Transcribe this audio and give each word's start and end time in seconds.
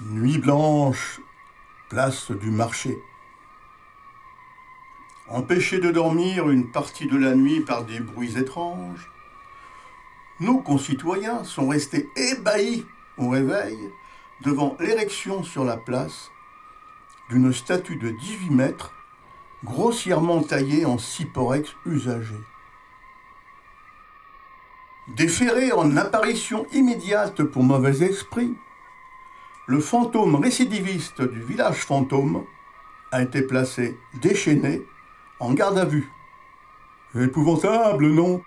Nuit 0.00 0.38
blanche, 0.38 1.20
place 1.90 2.30
du 2.30 2.50
marché. 2.50 2.98
Empêchés 5.28 5.78
de 5.78 5.90
dormir 5.90 6.48
une 6.48 6.70
partie 6.72 7.06
de 7.06 7.16
la 7.16 7.34
nuit 7.34 7.60
par 7.60 7.84
des 7.84 8.00
bruits 8.00 8.38
étranges, 8.38 9.10
nos 10.40 10.58
concitoyens 10.58 11.44
sont 11.44 11.68
restés 11.68 12.08
ébahis 12.16 12.86
au 13.18 13.28
réveil 13.28 13.78
devant 14.40 14.76
l'érection 14.80 15.44
sur 15.44 15.64
la 15.64 15.76
place 15.76 16.30
d'une 17.28 17.52
statue 17.52 17.96
de 17.96 18.10
18 18.10 18.50
mètres 18.50 18.94
grossièrement 19.62 20.42
taillée 20.42 20.86
en 20.86 20.96
cyporex 20.96 21.68
usagé. 21.84 22.34
Déféré 25.08 25.70
en 25.70 25.96
apparition 25.96 26.66
immédiate 26.72 27.42
pour 27.44 27.62
mauvais 27.62 28.02
esprit, 28.02 28.54
le 29.66 29.80
fantôme 29.80 30.36
récidiviste 30.36 31.22
du 31.22 31.40
village 31.40 31.84
fantôme 31.84 32.44
a 33.12 33.22
été 33.22 33.42
placé 33.42 33.96
déchaîné 34.20 34.82
en 35.38 35.52
garde 35.54 35.78
à 35.78 35.84
vue. 35.84 36.10
Épouvantable, 37.14 38.08
non? 38.08 38.42